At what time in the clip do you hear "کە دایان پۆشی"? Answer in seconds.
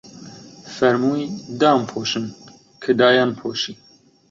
2.81-3.73